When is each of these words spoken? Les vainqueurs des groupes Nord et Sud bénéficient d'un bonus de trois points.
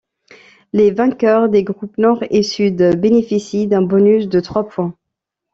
Les 0.73 0.89
vainqueurs 0.89 1.47
des 1.47 1.63
groupes 1.63 1.99
Nord 1.99 2.23
et 2.31 2.41
Sud 2.41 2.81
bénéficient 2.99 3.67
d'un 3.67 3.83
bonus 3.83 4.27
de 4.29 4.39
trois 4.39 4.67
points. 4.67 4.95